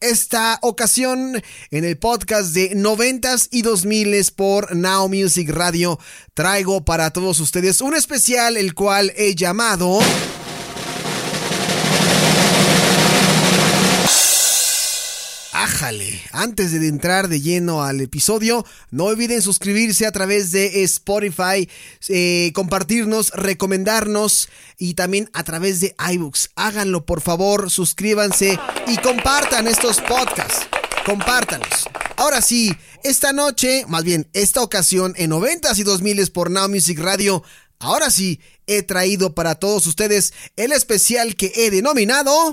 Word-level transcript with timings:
Esta 0.00 0.58
ocasión 0.60 1.42
en 1.70 1.84
el 1.84 1.96
podcast 1.96 2.52
de 2.52 2.74
noventas 2.74 3.48
y 3.50 3.62
2000 3.62 4.30
por 4.36 4.76
Now 4.76 5.08
Music 5.08 5.48
Radio. 5.48 5.98
Traigo 6.34 6.84
para 6.84 7.10
todos 7.12 7.40
ustedes 7.40 7.80
un 7.80 7.94
especial 7.94 8.58
el 8.58 8.74
cual 8.74 9.14
he 9.16 9.34
llamado 9.34 10.00
Ájale, 15.76 16.22
antes 16.32 16.72
de 16.72 16.88
entrar 16.88 17.28
de 17.28 17.42
lleno 17.42 17.84
al 17.84 18.00
episodio, 18.00 18.64
no 18.90 19.04
olviden 19.04 19.42
suscribirse 19.42 20.06
a 20.06 20.10
través 20.10 20.50
de 20.50 20.82
Spotify, 20.84 21.68
eh, 22.08 22.50
compartirnos, 22.54 23.28
recomendarnos 23.32 24.48
y 24.78 24.94
también 24.94 25.28
a 25.34 25.44
través 25.44 25.80
de 25.80 25.94
iBooks. 26.12 26.48
Háganlo 26.56 27.04
por 27.04 27.20
favor, 27.20 27.70
suscríbanse 27.70 28.58
y 28.86 28.96
compartan 28.96 29.66
estos 29.68 30.00
podcasts. 30.00 30.66
Compártanlos. 31.04 31.90
Ahora 32.16 32.40
sí, 32.40 32.74
esta 33.04 33.34
noche, 33.34 33.84
más 33.86 34.02
bien 34.02 34.30
esta 34.32 34.62
ocasión 34.62 35.12
en 35.18 35.30
90s 35.30 35.76
y 35.76 35.82
2000 35.82 36.30
por 36.30 36.50
Now 36.50 36.70
Music 36.70 36.98
Radio, 37.00 37.42
ahora 37.80 38.08
sí 38.08 38.40
he 38.66 38.82
traído 38.82 39.34
para 39.34 39.56
todos 39.56 39.86
ustedes 39.86 40.32
el 40.56 40.72
especial 40.72 41.36
que 41.36 41.52
he 41.54 41.70
denominado... 41.70 42.50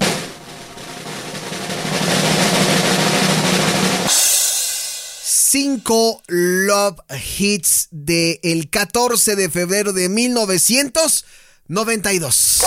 5 5.53 6.23
Love 6.29 6.97
Hits 7.37 7.89
del 7.91 8.71
14 8.71 9.35
de 9.35 9.51
febrero 9.51 9.93
de 9.93 10.09
1992. 10.09 12.63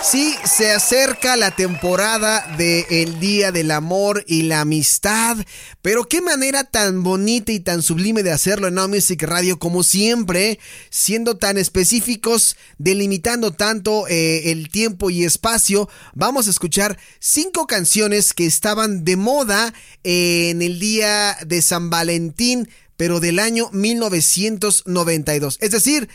Sí, 0.00 0.31
se 0.44 0.72
acerca 0.72 1.36
la 1.36 1.54
temporada 1.54 2.44
del 2.56 3.20
Día 3.20 3.52
del 3.52 3.70
Amor 3.70 4.24
y 4.26 4.42
la 4.42 4.60
Amistad, 4.62 5.36
pero 5.82 6.08
qué 6.08 6.20
manera 6.20 6.64
tan 6.64 7.02
bonita 7.02 7.52
y 7.52 7.60
tan 7.60 7.82
sublime 7.82 8.22
de 8.22 8.32
hacerlo 8.32 8.68
en 8.68 8.74
No 8.74 8.88
Music 8.88 9.22
Radio 9.22 9.58
como 9.58 9.82
siempre, 9.82 10.58
siendo 10.90 11.36
tan 11.36 11.58
específicos, 11.58 12.56
delimitando 12.78 13.52
tanto 13.52 14.08
eh, 14.08 14.50
el 14.50 14.68
tiempo 14.68 15.10
y 15.10 15.24
espacio, 15.24 15.88
vamos 16.14 16.48
a 16.48 16.50
escuchar 16.50 16.98
cinco 17.20 17.66
canciones 17.66 18.32
que 18.32 18.46
estaban 18.46 19.04
de 19.04 19.16
moda 19.16 19.72
en 20.02 20.60
el 20.60 20.80
Día 20.80 21.36
de 21.46 21.62
San 21.62 21.88
Valentín, 21.88 22.68
pero 22.96 23.20
del 23.20 23.38
año 23.38 23.70
1992. 23.72 25.58
Es 25.60 25.70
decir, 25.70 26.08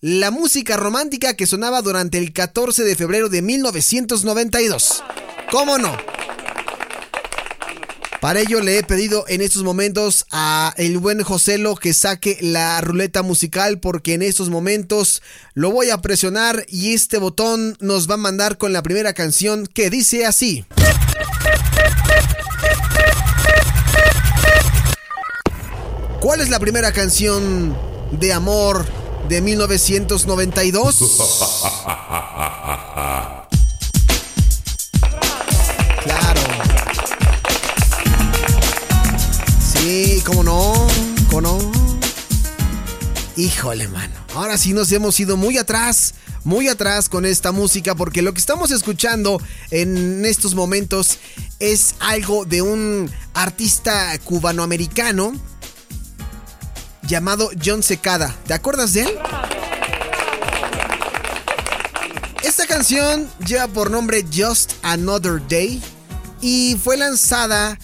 la 0.00 0.30
música 0.30 0.76
romántica 0.76 1.34
que 1.34 1.46
sonaba 1.46 1.80
durante 1.80 2.18
el 2.18 2.32
14 2.32 2.84
de 2.84 2.96
febrero 2.96 3.28
de 3.28 3.40
1992. 3.42 5.02
¿Cómo 5.50 5.78
no? 5.78 5.96
Para 8.20 8.40
ello 8.40 8.60
le 8.60 8.78
he 8.78 8.82
pedido 8.82 9.24
en 9.28 9.40
estos 9.40 9.62
momentos 9.62 10.26
a 10.30 10.74
el 10.76 10.98
buen 10.98 11.22
Joselo 11.22 11.76
que 11.76 11.94
saque 11.94 12.38
la 12.40 12.80
ruleta 12.80 13.22
musical 13.22 13.78
porque 13.78 14.14
en 14.14 14.22
estos 14.22 14.50
momentos 14.50 15.22
lo 15.54 15.70
voy 15.70 15.90
a 15.90 16.00
presionar 16.00 16.66
y 16.68 16.92
este 16.92 17.18
botón 17.18 17.76
nos 17.80 18.10
va 18.10 18.14
a 18.14 18.18
mandar 18.18 18.58
con 18.58 18.72
la 18.72 18.82
primera 18.82 19.12
canción 19.12 19.66
que 19.66 19.90
dice 19.90 20.26
así. 20.26 20.64
¿Cuál 26.20 26.40
es 26.40 26.50
la 26.50 26.58
primera 26.58 26.92
canción 26.92 27.76
de 28.10 28.32
amor 28.32 28.84
de 29.28 29.40
1992. 29.40 30.96
Claro. 36.04 36.40
Sí, 39.72 40.22
cómo 40.24 40.42
no, 40.42 40.86
cómo 41.28 41.40
no. 41.40 41.72
Híjole, 43.36 43.88
mano. 43.88 44.14
Ahora 44.34 44.58
sí 44.58 44.72
nos 44.72 44.92
hemos 44.92 45.18
ido 45.18 45.36
muy 45.36 45.58
atrás, 45.58 46.14
muy 46.44 46.68
atrás 46.68 47.08
con 47.08 47.26
esta 47.26 47.52
música 47.52 47.94
porque 47.94 48.22
lo 48.22 48.32
que 48.32 48.40
estamos 48.40 48.70
escuchando 48.70 49.40
en 49.70 50.24
estos 50.24 50.54
momentos 50.54 51.18
es 51.58 51.96
algo 52.00 52.44
de 52.44 52.62
un 52.62 53.10
artista 53.34 54.18
cubanoamericano 54.24 55.32
llamado 57.06 57.50
John 57.64 57.82
Secada. 57.82 58.36
¿Te 58.46 58.54
acuerdas 58.54 58.92
de 58.92 59.02
él? 59.02 59.10
Esta 62.42 62.66
canción 62.66 63.28
lleva 63.46 63.68
por 63.68 63.90
nombre 63.90 64.24
Just 64.34 64.72
Another 64.82 65.40
Day 65.48 65.82
y 66.40 66.76
fue 66.82 66.96
lanzada 66.96 67.78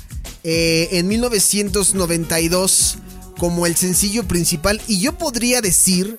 eh, 0.45 0.89
en 0.93 1.09
1992 1.09 2.99
como 3.39 3.67
el 3.67 3.77
sencillo 3.77 4.25
principal 4.27 4.81
y 4.87 5.01
yo 5.01 5.19
podría 5.19 5.61
decir, 5.61 6.17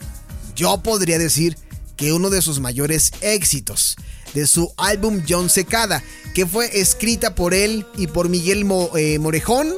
yo 0.55 0.81
podría 0.81 1.17
decir 1.17 1.57
que 1.95 2.11
uno 2.11 2.29
de 2.29 2.41
sus 2.41 2.59
mayores 2.59 3.11
éxitos 3.21 3.95
de 4.33 4.47
su 4.47 4.73
álbum 4.77 5.21
John 5.27 5.49
Secada, 5.49 6.03
que 6.33 6.45
fue 6.45 6.79
escrita 6.79 7.35
por 7.35 7.53
él 7.53 7.85
y 7.97 8.07
por 8.07 8.29
Miguel 8.29 8.65
eh, 8.95 9.19
Morejón 9.19 9.73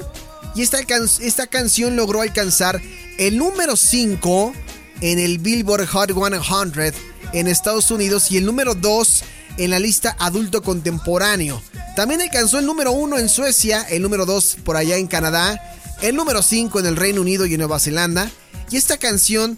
y 0.56 0.62
esta, 0.62 0.80
esta 0.80 1.48
canción 1.48 1.96
logró 1.96 2.22
alcanzar 2.22 2.82
el 3.18 3.38
número 3.38 3.76
5 3.76 4.54
en 5.02 5.20
el 5.20 5.40
Billboard 5.40 5.88
Hot 5.88 6.12
100 6.12 6.94
en 7.34 7.48
Estados 7.48 7.92
Unidos 7.92 8.32
y 8.32 8.38
el 8.38 8.46
número 8.46 8.76
2 8.76 9.24
en 9.58 9.70
la 9.70 9.80
lista 9.80 10.16
adulto 10.20 10.62
contemporáneo. 10.62 11.62
También 11.96 12.22
alcanzó 12.22 12.60
el 12.60 12.66
número 12.66 12.92
1 12.92 13.18
en 13.20 13.30
Suecia, 13.30 13.84
el 13.84 14.02
número 14.02 14.26
2 14.26 14.58
por 14.64 14.76
allá 14.76 14.98
en 14.98 15.08
Canadá, 15.08 15.62
el 16.02 16.16
número 16.16 16.42
5 16.42 16.80
en 16.80 16.86
el 16.86 16.96
Reino 16.96 17.22
Unido 17.22 17.46
y 17.46 17.54
en 17.54 17.60
Nueva 17.60 17.80
Zelanda. 17.80 18.30
Y 18.70 18.78
esta 18.78 18.98
canción, 18.98 19.58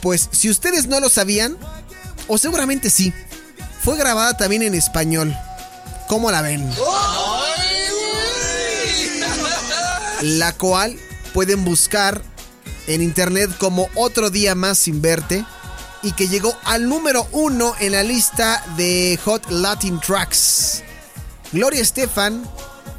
pues 0.00 0.28
si 0.30 0.48
ustedes 0.48 0.86
no 0.86 1.00
lo 1.00 1.08
sabían, 1.08 1.56
o 2.28 2.38
seguramente 2.38 2.90
sí, 2.90 3.12
fue 3.82 3.96
grabada 3.96 4.36
también 4.36 4.62
en 4.62 4.74
español. 4.74 5.34
¿Cómo 6.08 6.30
la 6.30 6.42
ven? 6.42 6.70
La 10.22 10.52
cual 10.52 10.96
pueden 11.32 11.64
buscar 11.64 12.22
en 12.86 13.02
internet 13.02 13.50
como 13.58 13.88
Otro 13.94 14.30
Día 14.30 14.54
Más 14.54 14.78
Sin 14.78 15.00
Verte 15.00 15.44
y 16.02 16.12
que 16.12 16.28
llegó 16.28 16.56
al 16.64 16.88
número 16.88 17.26
uno 17.32 17.74
en 17.80 17.92
la 17.92 18.02
lista 18.02 18.64
de 18.76 19.18
Hot 19.24 19.50
Latin 19.50 20.00
Tracks. 20.00 20.82
Gloria 21.52 21.80
Estefan 21.80 22.44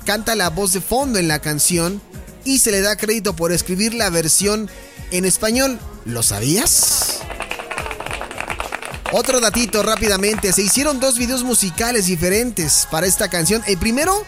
canta 0.05 0.35
la 0.35 0.49
voz 0.49 0.73
de 0.73 0.81
fondo 0.81 1.19
en 1.19 1.27
la 1.27 1.39
canción 1.39 2.01
y 2.43 2.59
se 2.59 2.71
le 2.71 2.81
da 2.81 2.95
crédito 2.95 3.35
por 3.35 3.51
escribir 3.51 3.93
la 3.93 4.09
versión 4.09 4.69
en 5.11 5.25
español. 5.25 5.79
¿Lo 6.05 6.23
sabías? 6.23 7.19
Otro 9.11 9.39
datito 9.39 9.83
rápidamente, 9.83 10.51
se 10.51 10.63
hicieron 10.63 10.99
dos 10.99 11.17
videos 11.17 11.43
musicales 11.43 12.07
diferentes 12.07 12.87
para 12.89 13.07
esta 13.07 13.29
canción. 13.29 13.63
El 13.67 13.77
primero 13.77 14.25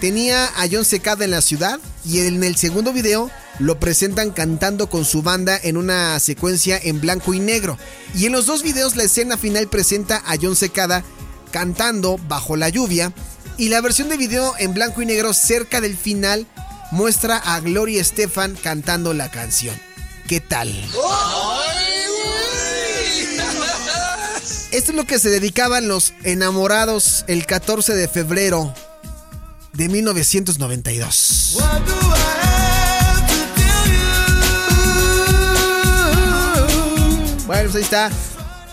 tenía 0.00 0.46
a 0.46 0.66
John 0.70 0.84
Secada 0.84 1.24
en 1.24 1.30
la 1.30 1.40
ciudad 1.40 1.80
y 2.04 2.20
en 2.20 2.44
el 2.44 2.56
segundo 2.56 2.92
video 2.92 3.30
lo 3.58 3.78
presentan 3.78 4.30
cantando 4.30 4.88
con 4.88 5.04
su 5.04 5.22
banda 5.22 5.58
en 5.62 5.76
una 5.76 6.18
secuencia 6.20 6.78
en 6.82 7.00
blanco 7.00 7.34
y 7.34 7.40
negro. 7.40 7.78
Y 8.14 8.26
en 8.26 8.32
los 8.32 8.46
dos 8.46 8.62
videos 8.62 8.96
la 8.96 9.04
escena 9.04 9.36
final 9.36 9.68
presenta 9.68 10.22
a 10.26 10.36
John 10.40 10.56
Secada 10.56 11.04
cantando 11.50 12.18
bajo 12.28 12.56
la 12.56 12.68
lluvia 12.68 13.12
y 13.56 13.68
la 13.68 13.80
versión 13.80 14.08
de 14.08 14.16
video 14.16 14.54
en 14.58 14.74
blanco 14.74 15.02
y 15.02 15.06
negro 15.06 15.32
cerca 15.32 15.80
del 15.80 15.96
final 15.96 16.46
muestra 16.90 17.36
a 17.38 17.60
Gloria 17.60 18.00
Estefan 18.00 18.56
cantando 18.60 19.14
la 19.14 19.30
canción. 19.30 19.78
¿Qué 20.28 20.40
tal? 20.40 20.68
Esto 24.70 24.90
es 24.90 24.96
lo 24.96 25.04
que 25.04 25.20
se 25.20 25.30
dedicaban 25.30 25.86
los 25.86 26.14
enamorados 26.24 27.24
el 27.28 27.46
14 27.46 27.94
de 27.94 28.08
febrero 28.08 28.74
de 29.72 29.88
1992. 29.88 31.58
Bueno, 37.54 37.70
pues 37.70 37.76
ahí 37.76 37.82
está. 37.82 38.10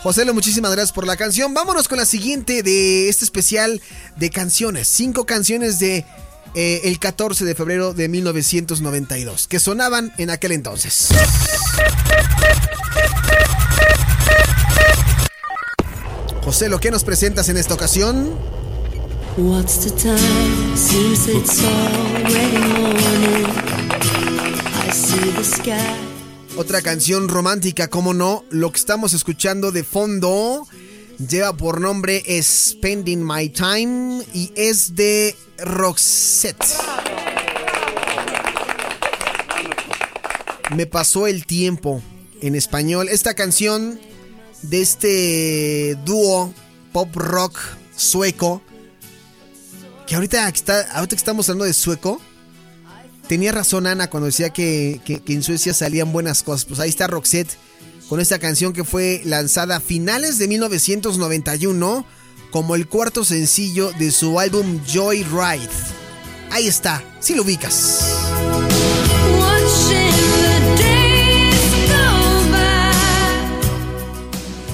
José, 0.01 0.25
muchísimas 0.33 0.71
gracias 0.71 0.91
por 0.91 1.05
la 1.05 1.15
canción. 1.15 1.53
Vámonos 1.53 1.87
con 1.87 1.99
la 1.99 2.05
siguiente 2.05 2.63
de 2.63 3.09
este 3.09 3.25
especial 3.25 3.79
de 4.15 4.31
canciones. 4.31 4.87
Cinco 4.87 5.27
canciones 5.27 5.77
de 5.77 6.03
eh, 6.55 6.81
el 6.85 6.97
14 6.97 7.45
de 7.45 7.53
febrero 7.53 7.93
de 7.93 8.09
1992 8.09 9.47
que 9.47 9.59
sonaban 9.59 10.11
en 10.17 10.31
aquel 10.31 10.53
entonces. 10.53 11.09
José, 16.43 16.67
¿lo 16.67 16.79
que 16.79 16.89
nos 16.89 17.03
presentas 17.03 17.49
en 17.49 17.57
esta 17.57 17.75
ocasión? 17.75 18.35
What's 19.37 19.81
the 19.81 19.91
time? 19.91 20.75
Seems 20.75 21.27
it's 21.27 21.63
already 21.63 22.57
morning. 22.57 23.45
I 24.87 24.91
see 24.91 25.31
the 25.33 25.43
sky. 25.43 26.10
Otra 26.57 26.81
canción 26.81 27.29
romántica, 27.29 27.87
como 27.87 28.13
no, 28.13 28.43
lo 28.49 28.71
que 28.71 28.77
estamos 28.77 29.13
escuchando 29.13 29.71
de 29.71 29.85
fondo 29.85 30.67
lleva 31.17 31.55
por 31.55 31.79
nombre 31.79 32.23
Spending 32.41 33.25
My 33.25 33.47
Time 33.49 34.23
y 34.33 34.51
es 34.55 34.95
de 34.95 35.35
Roxette. 35.59 36.65
Me 40.75 40.85
pasó 40.85 41.25
el 41.25 41.45
tiempo 41.45 42.01
en 42.41 42.55
español. 42.55 43.07
Esta 43.09 43.33
canción 43.33 43.99
de 44.61 44.81
este 44.81 45.97
dúo 46.05 46.53
pop 46.91 47.15
rock 47.15 47.57
sueco, 47.95 48.61
que 50.05 50.15
ahorita, 50.15 50.49
está, 50.49 50.81
ahorita 50.91 51.15
que 51.15 51.19
estamos 51.19 51.47
hablando 51.47 51.65
de 51.65 51.73
sueco, 51.73 52.21
tenía 53.27 53.51
razón 53.51 53.87
Ana 53.87 54.09
cuando 54.09 54.27
decía 54.27 54.51
que, 54.51 55.01
en 55.27 55.43
Suecia 55.43 55.73
salían 55.73 56.11
buenas 56.11 56.43
cosas. 56.43 56.65
Pues 56.65 56.79
ahí 56.79 56.89
está 56.89 57.07
Roxette 57.07 57.57
con 58.09 58.19
esta 58.19 58.39
canción 58.39 58.73
que 58.73 58.83
fue 58.83 59.21
lanzada 59.23 59.77
a 59.77 59.79
finales 59.79 60.37
de 60.37 60.47
1991 60.47 62.05
como 62.51 62.75
el 62.75 62.87
cuarto 62.87 63.23
sencillo 63.23 63.91
de 63.93 64.11
su 64.11 64.39
álbum 64.39 64.81
Joy 64.85 65.23
Ride. 65.23 65.69
Ahí 66.51 66.67
está, 66.67 67.01
si 67.21 67.33
lo 67.33 67.43
ubicas. 67.43 68.17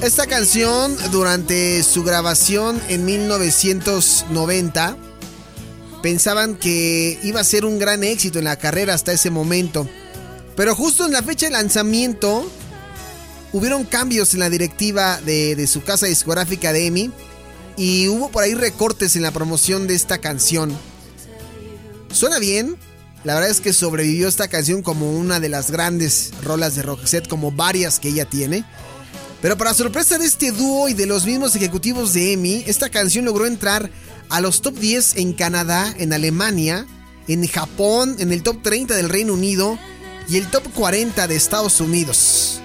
Esta 0.01 0.25
canción 0.25 0.95
durante 1.11 1.83
su 1.83 2.03
grabación 2.03 2.81
en 2.87 3.05
1990 3.05 4.97
pensaban 6.01 6.55
que 6.55 7.19
iba 7.23 7.39
a 7.39 7.43
ser 7.43 7.65
un 7.65 7.79
gran 7.79 8.03
éxito 8.03 8.39
en 8.39 8.45
la 8.45 8.57
carrera 8.57 8.93
hasta 8.93 9.13
ese 9.13 9.29
momento. 9.29 9.87
Pero 10.55 10.75
justo 10.75 11.05
en 11.05 11.13
la 11.13 11.23
fecha 11.23 11.45
de 11.45 11.51
lanzamiento 11.51 12.49
hubieron 13.53 13.85
cambios 13.85 14.33
en 14.33 14.39
la 14.39 14.49
directiva 14.49 15.19
de, 15.21 15.67
su 15.67 15.83
casa 15.83 16.07
discográfica 16.07 16.73
de 16.73 16.87
EMI 16.87 17.11
y 17.77 18.07
hubo 18.07 18.29
por 18.29 18.43
ahí 18.43 18.53
recortes 18.53 19.15
en 19.15 19.21
la 19.21 19.31
promoción 19.31 19.87
de 19.87 19.95
esta 19.95 20.17
canción. 20.17 20.75
Suena 22.11 22.39
bien, 22.39 22.77
la 23.23 23.35
verdad 23.35 23.49
es 23.49 23.61
que 23.61 23.73
sobrevivió 23.73 24.27
esta 24.27 24.47
canción 24.47 24.81
como 24.81 25.11
una 25.11 25.39
de 25.39 25.49
las 25.49 25.69
grandes 25.69 26.31
rolas 26.43 26.75
de 26.75 26.81
Roxette, 26.81 27.27
como 27.27 27.51
varias 27.51 27.99
que 27.99 28.09
ella 28.09 28.25
tiene. 28.25 28.65
Pero 29.41 29.57
para 29.57 29.73
sorpresa 29.73 30.17
de 30.17 30.25
este 30.25 30.51
dúo 30.51 30.89
y 30.89 30.93
de 30.93 31.05
los 31.05 31.25
mismos 31.25 31.55
ejecutivos 31.55 32.13
de 32.13 32.33
EMI, 32.33 32.63
esta 32.65 32.89
canción 32.89 33.25
logró 33.25 33.45
entrar 33.45 33.91
a 34.29 34.41
los 34.41 34.61
top 34.61 34.75
10 34.75 35.17
en 35.17 35.33
Canadá, 35.33 35.93
en 35.99 36.11
Alemania, 36.11 36.87
en 37.27 37.47
Japón, 37.47 38.15
en 38.19 38.31
el 38.31 38.41
top 38.41 38.63
30 38.63 38.95
del 38.95 39.09
Reino 39.09 39.33
Unido 39.33 39.77
y 40.27 40.37
el 40.37 40.49
top 40.49 40.63
40 40.73 41.27
de 41.27 41.35
Estados 41.35 41.79
Unidos. 41.79 42.61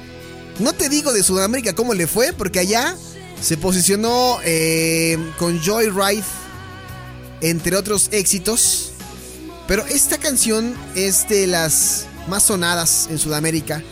No 0.58 0.72
te 0.72 0.88
digo 0.88 1.12
de 1.12 1.22
Sudamérica 1.22 1.74
cómo 1.74 1.92
le 1.92 2.06
fue, 2.06 2.32
porque 2.32 2.60
allá 2.60 2.96
se 3.40 3.56
posicionó 3.58 4.38
eh, 4.44 5.18
con 5.38 5.60
Joy 5.60 5.90
Ride, 5.90 6.24
entre 7.42 7.76
otros 7.76 8.08
éxitos. 8.12 8.92
Pero 9.68 9.84
esta 9.86 10.18
canción 10.18 10.74
es 10.94 11.28
de 11.28 11.46
las 11.46 12.06
más 12.28 12.44
sonadas 12.44 13.08
en 13.10 13.18
Sudamérica 13.18 13.82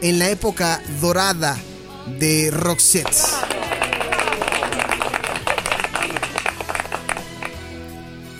en 0.00 0.18
la 0.18 0.30
época 0.30 0.82
dorada 1.00 1.56
de 2.18 2.50
Roxette. 2.50 3.16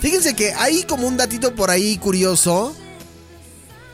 Fíjense 0.01 0.35
que 0.35 0.53
hay 0.53 0.83
como 0.85 1.07
un 1.07 1.17
datito 1.17 1.55
por 1.55 1.71
ahí 1.71 1.97
curioso. 1.99 2.77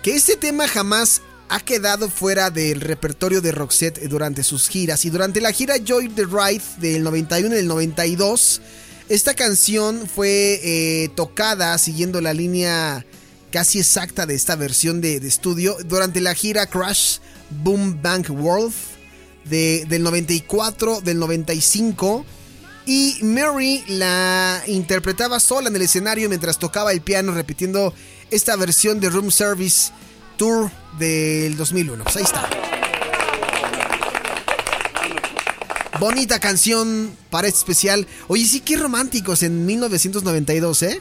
Que 0.02 0.16
este 0.16 0.36
tema 0.36 0.66
jamás 0.66 1.22
ha 1.48 1.60
quedado 1.60 2.08
fuera 2.08 2.50
del 2.50 2.80
repertorio 2.80 3.40
de 3.40 3.52
Roxette 3.52 4.08
durante 4.08 4.42
sus 4.42 4.68
giras. 4.68 5.04
Y 5.04 5.10
durante 5.10 5.40
la 5.40 5.52
gira 5.52 5.76
Joy 5.76 6.08
the 6.08 6.24
Ride 6.24 6.62
del 6.78 7.02
91 7.02 7.54
y 7.54 7.58
del 7.58 7.66
92, 7.66 8.60
esta 9.08 9.34
canción 9.34 10.08
fue 10.08 10.60
eh, 10.62 11.10
tocada 11.16 11.76
siguiendo 11.78 12.20
la 12.20 12.32
línea 12.32 13.04
casi 13.50 13.80
exacta 13.80 14.26
de 14.26 14.34
esta 14.34 14.56
versión 14.56 15.00
de, 15.00 15.16
estudio 15.16 15.76
durante 15.84 16.20
la 16.20 16.34
gira 16.34 16.66
Crash 16.66 17.18
Boom 17.50 18.00
Bank 18.00 18.30
World 18.30 18.72
del 19.44 20.02
94, 20.02 21.00
del 21.00 21.18
95 21.18 22.24
y 22.86 23.18
Mary 23.22 23.84
la 23.88 24.62
interpretaba 24.66 25.38
sola 25.38 25.68
en 25.68 25.76
el 25.76 25.82
escenario 25.82 26.28
mientras 26.28 26.58
tocaba 26.58 26.92
el 26.92 27.00
piano 27.00 27.32
repitiendo 27.32 27.94
esta 28.30 28.56
versión 28.56 29.00
de 29.00 29.10
Room 29.10 29.30
Service 29.30 29.92
Tour 30.36 30.70
del 30.98 31.56
2001. 31.56 32.04
Pues 32.04 32.16
ahí 32.16 32.22
está. 32.22 32.48
Bonita 35.98 36.40
canción 36.40 37.14
para 37.28 37.46
este 37.46 37.58
especial. 37.58 38.06
Oye, 38.28 38.46
sí, 38.46 38.60
qué 38.60 38.76
románticos 38.76 39.42
en 39.42 39.66
1992, 39.66 40.82
¿eh? 40.84 41.00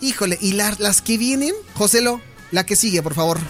Híjole, 0.00 0.38
y 0.40 0.52
las 0.52 1.02
que 1.02 1.18
vienen, 1.18 1.52
Joselo, 1.74 2.20
la 2.52 2.64
que 2.64 2.76
sigue, 2.76 3.02
por 3.02 3.14
favor. 3.14 3.40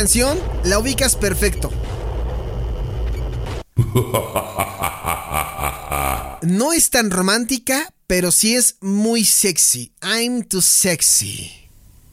Canción 0.00 0.38
la 0.64 0.78
ubicas 0.78 1.14
perfecto. 1.14 1.70
No 6.40 6.72
es 6.72 6.88
tan 6.88 7.10
romántica, 7.10 7.92
pero 8.06 8.32
sí 8.32 8.56
es 8.56 8.76
muy 8.80 9.26
sexy. 9.26 9.92
I'm 10.00 10.44
too 10.44 10.62
sexy. 10.62 11.52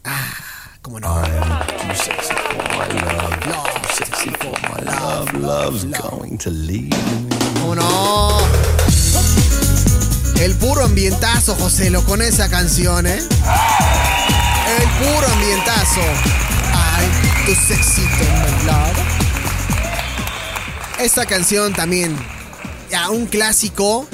Ah, 0.03 0.33
cómo 0.81 0.99
no. 0.99 1.07
I'm 1.07 1.65
too 1.65 1.95
sexy 1.95 2.33
for 2.33 2.61
my 2.75 2.87
love. 2.99 3.45
Love, 3.47 3.91
sexy 3.95 4.31
for 4.31 4.51
my 4.69 4.83
love. 4.83 5.33
Love's 5.35 5.85
going 5.85 6.37
to 6.39 6.49
leave 6.49 6.89
¿Cómo 7.61 7.75
no? 7.75 8.39
El 10.41 10.53
puro 10.55 10.83
ambientazo, 10.83 11.55
Joselo, 11.55 12.03
con 12.03 12.21
esa 12.21 12.49
canción, 12.49 13.07
¿eh? 13.07 13.19
El 14.77 14.89
puro 15.05 15.25
ambientazo. 15.31 16.01
Esta 20.99 21.25
canción 21.25 21.73
también, 21.73 22.15
a 22.95 23.11
un 23.11 23.27
clásico 23.27 24.07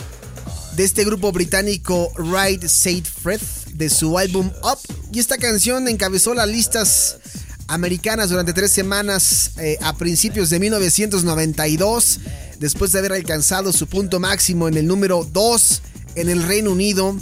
de 0.76 0.84
este 0.84 1.06
grupo 1.06 1.32
británico 1.32 2.12
Ride 2.18 2.68
Said 2.68 3.06
Fred 3.06 3.42
de 3.74 3.90
su 3.90 4.18
álbum 4.18 4.52
Up. 4.64 4.80
Y 5.12 5.20
esta 5.20 5.38
canción 5.38 5.88
encabezó 5.88 6.34
las 6.34 6.48
listas 6.48 7.18
americanas 7.68 8.30
durante 8.30 8.54
tres 8.54 8.72
semanas 8.72 9.52
eh, 9.58 9.78
a 9.82 9.96
principios 9.96 10.50
de 10.50 10.60
1992, 10.60 12.20
después 12.60 12.92
de 12.92 13.00
haber 13.00 13.14
alcanzado 13.14 13.72
su 13.72 13.88
punto 13.88 14.20
máximo 14.20 14.68
en 14.68 14.78
el 14.78 14.88
número 14.88 15.28
2 15.32 15.82
en 16.16 16.30
el 16.30 16.44
Reino 16.44 16.72
Unido 16.72 17.16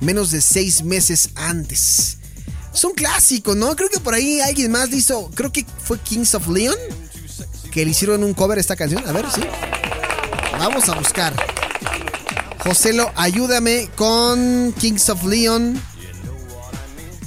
menos 0.00 0.30
de 0.30 0.40
seis 0.40 0.82
meses 0.82 1.30
antes. 1.34 2.17
Es 2.78 2.84
un 2.84 2.92
clásico, 2.92 3.56
¿no? 3.56 3.74
Creo 3.74 3.90
que 3.90 3.98
por 3.98 4.14
ahí 4.14 4.40
alguien 4.40 4.70
más 4.70 4.92
hizo, 4.92 5.32
creo 5.34 5.50
que 5.50 5.66
fue 5.82 5.98
Kings 5.98 6.36
of 6.36 6.46
Leon, 6.46 6.76
que 7.72 7.84
le 7.84 7.90
hicieron 7.90 8.22
un 8.22 8.34
cover 8.34 8.56
esta 8.56 8.76
canción. 8.76 9.02
A 9.04 9.10
ver, 9.10 9.26
sí. 9.34 9.40
Vamos 10.52 10.88
a 10.88 10.96
buscar. 10.96 11.34
Joselo, 12.60 13.10
ayúdame 13.16 13.90
con 13.96 14.72
Kings 14.78 15.10
of 15.10 15.24
Leon 15.24 15.82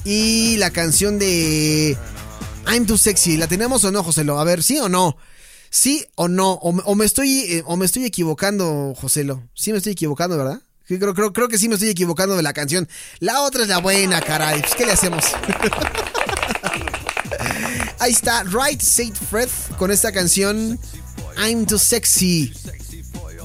y 0.05 0.55
la 0.55 0.69
canción 0.69 1.19
de 1.19 1.97
I'm 2.67 2.85
Too 2.85 2.97
Sexy. 2.97 3.35
¿La 3.35 3.47
tenemos 3.47 3.83
o 3.83 3.91
no, 3.91 4.05
Joselo? 4.05 4.39
A 4.39 4.45
ver, 4.45 4.63
¿sí 4.63 4.79
o 4.79 4.87
no? 4.87 5.17
¿Sí 5.69 6.05
o 6.15 6.29
no? 6.29 6.53
O, 6.53 6.95
me, 6.95 7.03
estoy, 7.03 7.39
eh, 7.39 7.63
o 7.65 7.75
me 7.75 7.85
estoy 7.85 8.05
equivocando, 8.05 8.93
Joselo. 8.95 9.49
Sí 9.53 9.73
me 9.73 9.79
estoy 9.79 9.91
equivocando, 9.91 10.37
¿verdad? 10.37 10.61
Creo, 10.99 11.13
creo, 11.13 11.33
creo 11.33 11.47
que 11.47 11.57
sí 11.57 11.67
me 11.67 11.75
estoy 11.75 11.89
equivocando 11.89 12.35
de 12.35 12.43
la 12.43 12.53
canción. 12.53 12.87
La 13.19 13.41
otra 13.41 13.63
es 13.63 13.69
la 13.69 13.79
buena, 13.79 14.21
caray. 14.21 14.61
Pues, 14.61 14.75
¿Qué 14.75 14.85
le 14.85 14.93
hacemos? 14.93 15.23
Ahí 17.99 18.11
está, 18.11 18.43
Right 18.43 18.81
Said 18.81 19.13
Fred 19.29 19.49
con 19.77 19.91
esta 19.91 20.11
canción 20.11 20.79
I'm 21.37 21.65
Too 21.65 21.77
Sexy. 21.77 22.53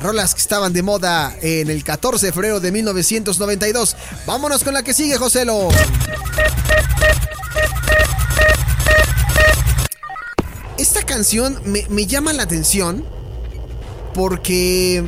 Rolas 0.00 0.34
que 0.34 0.40
estaban 0.40 0.72
de 0.72 0.82
moda 0.82 1.36
en 1.40 1.70
el 1.70 1.82
14 1.82 2.26
de 2.26 2.32
febrero 2.32 2.60
de 2.60 2.70
1992. 2.72 3.96
Vámonos 4.26 4.62
con 4.62 4.74
la 4.74 4.82
que 4.82 4.92
sigue, 4.92 5.16
Joselo. 5.16 5.68
canción 11.16 11.58
me, 11.64 11.86
me 11.88 12.04
llama 12.04 12.34
la 12.34 12.42
atención 12.42 13.02
porque 14.12 15.02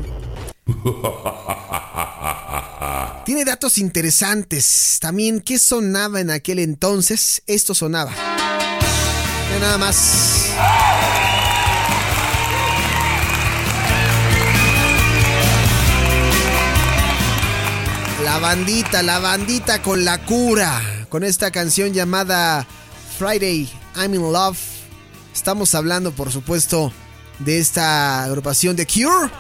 tiene 3.29 3.45
datos 3.45 3.77
interesantes. 3.77 4.97
También, 5.03 5.43
¿qué 5.43 5.59
sonaba 5.59 6.19
en 6.19 6.31
aquel 6.31 6.59
entonces? 6.61 7.43
Esto 7.47 7.75
sonaba. 7.75 8.11
nada 9.61 9.77
más. 9.77 10.47
La 18.25 18.39
bandita, 18.39 19.03
la 19.03 19.19
bandita 19.19 19.83
con 19.83 20.07
la 20.07 20.25
cura. 20.25 20.81
Con 21.11 21.23
esta 21.23 21.51
canción 21.51 21.93
llamada 21.93 22.67
Friday, 23.19 23.69
I'm 23.95 24.15
in 24.15 24.23
Love. 24.23 24.59
Estamos 25.35 25.75
hablando, 25.75 26.13
por 26.13 26.33
supuesto, 26.33 26.95
de 27.41 27.59
esta 27.59 28.25
agrupación 28.25 28.75
de 28.75 28.87
Cure. 28.87 29.31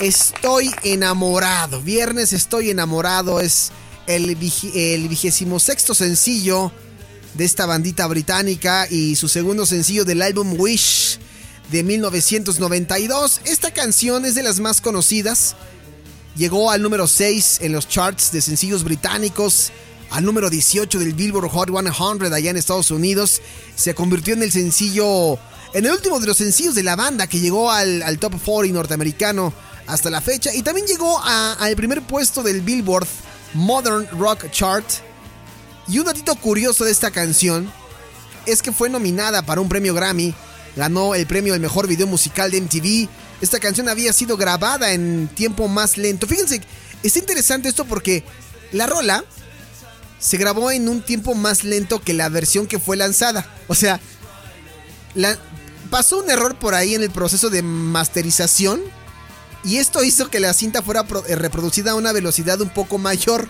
Estoy 0.00 0.70
enamorado. 0.82 1.80
Viernes 1.80 2.34
estoy 2.34 2.68
enamorado 2.68 3.40
es 3.40 3.72
el, 4.06 4.36
vigésimo 4.36 5.58
sexto 5.58 5.94
sencillo 5.94 6.70
de 7.32 7.46
esta 7.46 7.64
bandita 7.64 8.06
británica 8.06 8.86
y 8.90 9.16
su 9.16 9.26
segundo 9.28 9.64
sencillo 9.64 10.04
del 10.04 10.20
álbum 10.20 10.54
Wish 10.58 11.18
de 11.70 11.82
1992. 11.82 13.40
Esta 13.46 13.72
canción 13.72 14.26
es 14.26 14.34
de 14.34 14.42
las 14.42 14.60
más 14.60 14.82
conocidas. 14.82 15.56
Llegó 16.36 16.70
al 16.70 16.82
número 16.82 17.06
6 17.06 17.60
en 17.62 17.72
los 17.72 17.88
charts 17.88 18.32
de 18.32 18.42
sencillos 18.42 18.84
británicos, 18.84 19.72
al 20.10 20.26
número 20.26 20.50
18 20.50 20.98
del 20.98 21.14
Billboard 21.14 21.48
Hot 21.48 21.70
100 21.70 22.34
allá 22.34 22.50
en 22.50 22.58
Estados 22.58 22.90
Unidos. 22.90 23.40
Se 23.74 23.94
convirtió 23.94 24.34
en 24.34 24.42
el 24.42 24.52
sencillo, 24.52 25.38
en 25.72 25.86
el 25.86 25.92
último 25.92 26.20
de 26.20 26.26
los 26.26 26.36
sencillos 26.36 26.74
de 26.74 26.82
la 26.82 26.96
banda 26.96 27.26
que 27.26 27.40
llegó 27.40 27.70
al, 27.70 28.18
top 28.18 28.34
40 28.44 28.74
norteamericano 28.74 29.54
hasta 29.86 30.10
la 30.10 30.20
fecha. 30.20 30.54
Y 30.54 30.62
también 30.62 30.86
llegó 30.86 31.20
al 31.22 31.76
primer 31.76 32.02
puesto 32.02 32.42
del 32.42 32.60
Billboard 32.60 33.06
Modern 33.54 34.08
Rock 34.18 34.50
Chart 34.50 34.84
y 35.88 35.98
un 35.98 36.04
datito 36.04 36.34
curioso 36.34 36.84
de 36.84 36.90
esta 36.90 37.10
canción 37.10 37.70
es 38.44 38.62
que 38.62 38.72
fue 38.72 38.88
nominada 38.88 39.42
para 39.42 39.60
un 39.60 39.68
premio 39.68 39.94
Grammy, 39.94 40.34
ganó 40.74 41.14
el 41.14 41.26
premio 41.26 41.54
al 41.54 41.60
mejor 41.60 41.86
video 41.86 42.06
musical 42.06 42.50
de 42.50 42.60
MTV. 42.60 43.08
Esta 43.40 43.60
canción 43.60 43.88
había 43.88 44.12
sido 44.12 44.36
grabada 44.36 44.92
en 44.92 45.28
tiempo 45.34 45.68
más 45.68 45.96
lento. 45.96 46.26
Fíjense, 46.26 46.60
es 47.02 47.16
interesante 47.16 47.68
esto 47.68 47.84
porque 47.84 48.24
la 48.72 48.86
rola 48.86 49.24
se 50.18 50.38
grabó 50.38 50.70
en 50.70 50.88
un 50.88 51.02
tiempo 51.02 51.34
más 51.34 51.62
lento 51.62 52.00
que 52.00 52.14
la 52.14 52.28
versión 52.28 52.66
que 52.66 52.78
fue 52.78 52.96
lanzada. 52.96 53.48
O 53.68 53.74
sea, 53.74 54.00
pasó 55.90 56.18
un 56.18 56.30
error 56.30 56.58
por 56.58 56.74
ahí 56.74 56.94
en 56.94 57.02
el 57.02 57.10
proceso 57.10 57.48
de 57.50 57.62
masterización 57.62 58.80
y 59.66 59.78
esto 59.78 60.04
hizo 60.04 60.30
que 60.30 60.38
la 60.38 60.54
cinta 60.54 60.80
fuera 60.80 61.04
eh, 61.26 61.34
reproducida 61.34 61.90
a 61.90 61.94
una 61.96 62.12
velocidad 62.12 62.60
un 62.60 62.68
poco 62.68 62.98
mayor. 62.98 63.48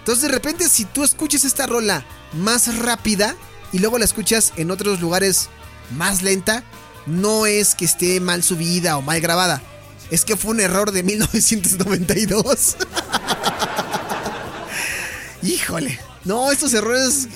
Entonces 0.00 0.22
de 0.22 0.28
repente 0.28 0.68
si 0.68 0.84
tú 0.84 1.04
escuchas 1.04 1.44
esta 1.44 1.66
rola 1.66 2.04
más 2.32 2.76
rápida 2.78 3.36
y 3.72 3.78
luego 3.78 3.98
la 3.98 4.04
escuchas 4.04 4.52
en 4.56 4.72
otros 4.72 5.00
lugares 5.00 5.48
más 5.92 6.22
lenta, 6.22 6.64
no 7.06 7.46
es 7.46 7.76
que 7.76 7.84
esté 7.84 8.18
mal 8.18 8.42
subida 8.42 8.96
o 8.96 9.02
mal 9.02 9.20
grabada. 9.20 9.62
Es 10.10 10.24
que 10.24 10.36
fue 10.36 10.50
un 10.50 10.60
error 10.60 10.90
de 10.90 11.04
1992. 11.04 12.76
Híjole. 15.42 15.98
No, 16.24 16.50
estos 16.50 16.74
errores, 16.74 17.28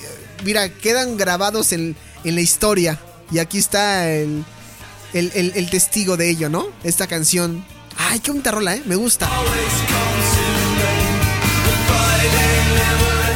mira, 0.43 0.69
quedan 0.69 1.17
grabados 1.17 1.71
en, 1.71 1.95
la 2.23 2.41
historia. 2.41 2.99
Y 3.31 3.39
aquí 3.39 3.57
está 3.57 4.11
el, 4.11 4.43
el, 5.13 5.69
testigo 5.69 6.17
de 6.17 6.29
ello, 6.29 6.49
¿no? 6.49 6.67
Esta 6.83 7.07
canción. 7.07 7.65
Ay, 8.09 8.19
qué 8.19 8.31
bonita 8.31 8.51
rola, 8.51 8.75
¿eh? 8.75 8.81
Me 8.85 8.95
gusta. 8.95 9.29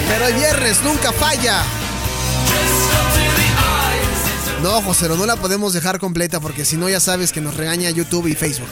Pero 0.08 0.28
el 0.28 0.34
viernes 0.34 0.82
nunca 0.84 1.12
falla. 1.12 1.64
No, 4.64 4.82
José, 4.82 5.10
no 5.10 5.26
la 5.26 5.36
podemos 5.36 5.74
dejar 5.74 6.00
completa 6.00 6.40
porque 6.40 6.66
si 6.66 6.78
no 6.78 6.88
ya 6.88 7.00
sabes 7.00 7.32
que 7.32 7.42
nos 7.42 7.58
regaña 7.58 7.90
YouTube 7.90 8.28
y 8.28 8.36
Facebook. 8.36 8.70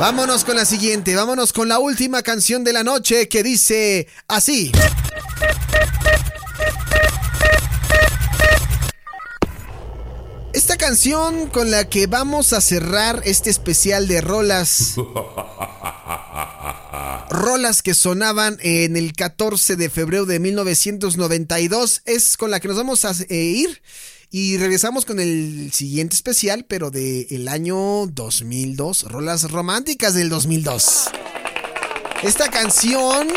Vámonos 0.00 0.44
con 0.44 0.56
la 0.56 0.64
siguiente, 0.64 1.14
vámonos 1.14 1.52
con 1.52 1.68
la 1.68 1.78
última 1.78 2.22
canción 2.22 2.64
de 2.64 2.72
la 2.72 2.84
noche 2.84 3.28
que 3.28 3.42
dice 3.42 4.08
así. 4.28 4.72
Canción 10.86 11.48
con 11.48 11.70
la 11.70 11.88
que 11.88 12.06
vamos 12.06 12.52
a 12.52 12.60
cerrar 12.60 13.22
este 13.24 13.48
especial 13.48 14.06
de 14.06 14.20
rolas. 14.20 14.96
Rolas 17.30 17.80
que 17.80 17.94
sonaban 17.94 18.58
en 18.60 18.98
el 18.98 19.14
14 19.14 19.76
de 19.76 19.88
febrero 19.88 20.26
de 20.26 20.40
1992 20.40 22.02
es 22.04 22.36
con 22.36 22.50
la 22.50 22.60
que 22.60 22.68
nos 22.68 22.76
vamos 22.76 23.06
a 23.06 23.12
eh, 23.30 23.34
ir. 23.34 23.80
Y 24.30 24.58
regresamos 24.58 25.06
con 25.06 25.20
el 25.20 25.72
siguiente 25.72 26.16
especial, 26.16 26.66
pero 26.68 26.90
del 26.90 27.28
el 27.30 27.48
año 27.48 28.06
2002, 28.08 29.04
rolas 29.04 29.50
románticas 29.50 30.12
del 30.12 30.28
2002. 30.28 31.04
Esta 32.24 32.50
canción... 32.50 33.28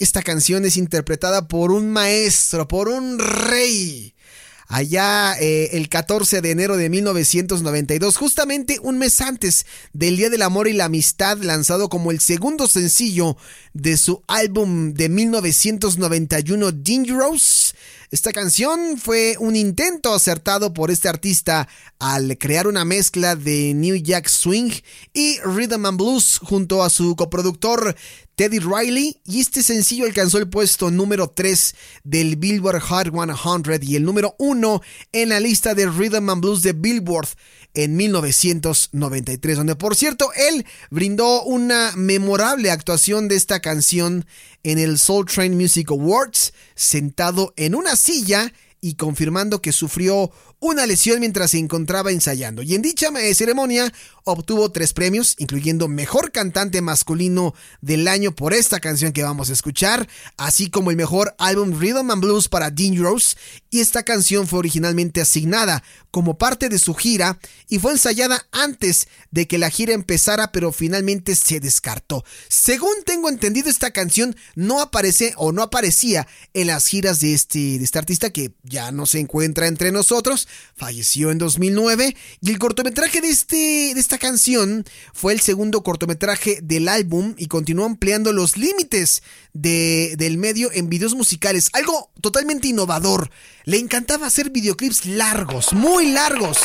esta 0.00 0.24
canción 0.24 0.64
es 0.64 0.76
interpretada 0.76 1.46
por 1.46 1.70
un 1.70 1.92
maestro, 1.92 2.66
por 2.66 2.88
un 2.88 3.20
rey 3.20 4.13
allá 4.68 5.34
eh, 5.40 5.70
el 5.72 5.88
14 5.88 6.40
de 6.40 6.50
enero 6.50 6.76
de 6.76 6.88
1992, 6.88 8.16
justamente 8.16 8.78
un 8.82 8.98
mes 8.98 9.20
antes 9.20 9.66
del 9.92 10.16
Día 10.16 10.30
del 10.30 10.42
Amor 10.42 10.68
y 10.68 10.72
la 10.72 10.86
Amistad, 10.86 11.38
lanzado 11.38 11.88
como 11.88 12.10
el 12.10 12.20
segundo 12.20 12.66
sencillo 12.66 13.36
de 13.72 13.96
su 13.96 14.22
álbum 14.26 14.92
de 14.94 15.08
1991 15.08 16.72
Dangerous. 16.72 17.74
Esta 18.14 18.30
canción 18.30 18.96
fue 18.96 19.34
un 19.40 19.56
intento 19.56 20.14
acertado 20.14 20.72
por 20.72 20.92
este 20.92 21.08
artista 21.08 21.66
al 21.98 22.38
crear 22.38 22.68
una 22.68 22.84
mezcla 22.84 23.34
de 23.34 23.74
New 23.74 23.96
Jack 23.96 24.28
Swing 24.28 24.70
y 25.12 25.40
Rhythm 25.40 25.84
and 25.84 25.98
Blues 25.98 26.38
junto 26.38 26.84
a 26.84 26.90
su 26.90 27.16
coproductor 27.16 27.96
Teddy 28.36 28.60
Riley 28.60 29.20
y 29.24 29.40
este 29.40 29.64
sencillo 29.64 30.04
alcanzó 30.04 30.38
el 30.38 30.48
puesto 30.48 30.92
número 30.92 31.28
3 31.28 31.74
del 32.04 32.36
Billboard 32.36 32.82
Hot 32.82 33.08
100 33.10 33.80
y 33.82 33.96
el 33.96 34.04
número 34.04 34.36
1 34.38 34.80
en 35.10 35.28
la 35.30 35.40
lista 35.40 35.74
de 35.74 35.86
Rhythm 35.86 36.30
and 36.30 36.40
Blues 36.40 36.62
de 36.62 36.72
Billboard 36.72 37.26
en 37.74 37.96
1993, 37.96 39.56
donde 39.56 39.76
por 39.76 39.96
cierto 39.96 40.30
él 40.34 40.64
brindó 40.90 41.42
una 41.42 41.92
memorable 41.96 42.70
actuación 42.70 43.28
de 43.28 43.36
esta 43.36 43.60
canción 43.60 44.26
en 44.62 44.78
el 44.78 44.98
Soul 44.98 45.26
Train 45.26 45.56
Music 45.56 45.90
Awards, 45.90 46.54
sentado 46.74 47.52
en 47.56 47.74
una 47.74 47.96
silla 47.96 48.52
y 48.80 48.94
confirmando 48.94 49.60
que 49.60 49.72
sufrió 49.72 50.30
una 50.64 50.86
lesión 50.86 51.20
mientras 51.20 51.50
se 51.50 51.58
encontraba 51.58 52.10
ensayando. 52.10 52.62
Y 52.62 52.74
en 52.74 52.80
dicha 52.80 53.10
ceremonia 53.34 53.92
obtuvo 54.24 54.72
tres 54.72 54.94
premios, 54.94 55.36
incluyendo 55.38 55.88
Mejor 55.88 56.32
Cantante 56.32 56.80
Masculino 56.80 57.54
del 57.82 58.08
Año 58.08 58.34
por 58.34 58.54
esta 58.54 58.80
canción 58.80 59.12
que 59.12 59.22
vamos 59.22 59.50
a 59.50 59.52
escuchar, 59.52 60.08
así 60.38 60.70
como 60.70 60.90
el 60.90 60.96
Mejor 60.96 61.34
Álbum 61.36 61.78
Rhythm 61.78 62.10
and 62.10 62.22
Blues 62.22 62.48
para 62.48 62.70
Dangerous. 62.70 63.36
Y 63.68 63.80
esta 63.80 64.04
canción 64.04 64.48
fue 64.48 64.60
originalmente 64.60 65.20
asignada 65.20 65.82
como 66.10 66.38
parte 66.38 66.70
de 66.70 66.78
su 66.78 66.94
gira 66.94 67.38
y 67.68 67.78
fue 67.78 67.92
ensayada 67.92 68.46
antes 68.50 69.08
de 69.30 69.46
que 69.46 69.58
la 69.58 69.68
gira 69.68 69.92
empezara, 69.92 70.50
pero 70.50 70.72
finalmente 70.72 71.34
se 71.34 71.60
descartó. 71.60 72.24
Según 72.48 72.94
tengo 73.04 73.28
entendido, 73.28 73.68
esta 73.68 73.90
canción 73.90 74.34
no 74.54 74.80
aparece 74.80 75.34
o 75.36 75.52
no 75.52 75.62
aparecía 75.62 76.26
en 76.54 76.68
las 76.68 76.86
giras 76.86 77.20
de 77.20 77.34
este, 77.34 77.58
de 77.58 77.84
este 77.84 77.98
artista 77.98 78.30
que 78.30 78.54
ya 78.62 78.92
no 78.92 79.04
se 79.04 79.18
encuentra 79.18 79.66
entre 79.66 79.92
nosotros 79.92 80.48
falleció 80.76 81.30
en 81.30 81.38
2009 81.38 82.16
y 82.40 82.50
el 82.50 82.58
cortometraje 82.58 83.20
de, 83.20 83.28
este, 83.28 83.56
de 83.94 84.00
esta 84.00 84.18
canción 84.18 84.84
fue 85.12 85.32
el 85.32 85.40
segundo 85.40 85.82
cortometraje 85.82 86.60
del 86.62 86.88
álbum 86.88 87.34
y 87.38 87.46
continuó 87.46 87.86
ampliando 87.86 88.32
los 88.32 88.56
límites 88.56 89.22
de, 89.52 90.14
del 90.18 90.38
medio 90.38 90.70
en 90.72 90.88
videos 90.88 91.14
musicales, 91.14 91.70
algo 91.72 92.10
totalmente 92.20 92.68
innovador. 92.68 93.30
Le 93.64 93.78
encantaba 93.78 94.26
hacer 94.26 94.50
videoclips 94.50 95.06
largos, 95.06 95.72
muy 95.72 96.10
largos. 96.10 96.58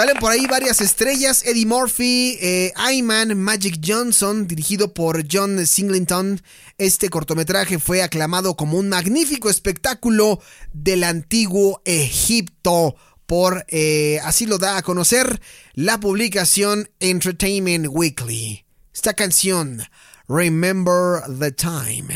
Salen 0.00 0.16
por 0.16 0.32
ahí 0.32 0.46
varias 0.46 0.80
estrellas, 0.80 1.42
Eddie 1.44 1.66
Murphy, 1.66 2.38
eh, 2.40 2.72
Ayman, 2.74 3.36
Magic 3.36 3.82
Johnson, 3.86 4.46
dirigido 4.46 4.94
por 4.94 5.26
John 5.30 5.66
Singleton. 5.66 6.40
Este 6.78 7.10
cortometraje 7.10 7.78
fue 7.78 8.02
aclamado 8.02 8.56
como 8.56 8.78
un 8.78 8.88
magnífico 8.88 9.50
espectáculo 9.50 10.40
del 10.72 11.04
antiguo 11.04 11.82
Egipto 11.84 12.96
por, 13.26 13.66
eh, 13.68 14.20
así 14.24 14.46
lo 14.46 14.56
da 14.56 14.78
a 14.78 14.82
conocer, 14.82 15.38
la 15.74 16.00
publicación 16.00 16.88
Entertainment 17.00 17.86
Weekly. 17.90 18.64
Esta 18.94 19.12
canción, 19.12 19.82
Remember 20.26 21.24
the 21.38 21.52
Time. 21.52 22.08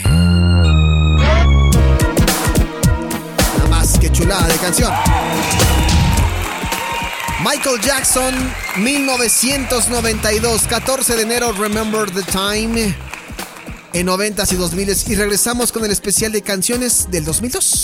canción. 4.59 5.94
Michael 7.45 7.79
Jackson, 7.83 8.35
1992, 8.79 10.67
14 10.67 11.15
de 11.15 11.23
enero, 11.23 11.53
Remember 11.53 12.11
the 12.11 12.23
Time, 12.23 12.97
en 13.93 14.07
90s 14.07 14.53
y 14.53 14.57
2000 14.57 14.97
y 15.09 15.15
regresamos 15.15 15.71
con 15.71 15.85
el 15.85 15.91
especial 15.91 16.33
de 16.33 16.41
canciones 16.41 17.11
del 17.11 17.27
2002. 17.27 17.83